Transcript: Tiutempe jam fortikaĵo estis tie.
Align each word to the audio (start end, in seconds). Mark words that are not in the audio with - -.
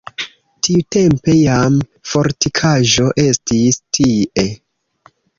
Tiutempe 0.67 1.33
jam 1.39 1.75
fortikaĵo 2.11 3.05
estis 3.25 3.77
tie. 3.99 4.47